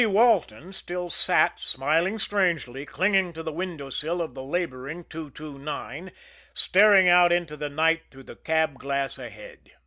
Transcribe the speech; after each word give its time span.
Walton 0.03 0.73
still 0.73 1.11
sat, 1.11 1.59
smiling 1.59 2.17
strangely, 2.17 2.87
clinging 2.87 3.33
to 3.33 3.43
the 3.43 3.51
window 3.51 3.91
sill 3.91 4.19
of 4.19 4.33
the 4.33 4.41
laboring 4.41 5.03
229, 5.03 6.11
staring 6.55 7.07
out 7.07 7.31
into 7.31 7.55
the 7.55 7.69
night 7.69 8.01
through 8.09 8.23
the 8.23 8.35
cab 8.35 8.79
glass 8.79 9.19
ahead. 9.19 9.73